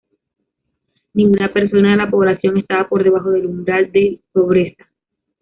[1.13, 4.83] Ninguna persona de la población estaba por debajo del umbral de pobreza.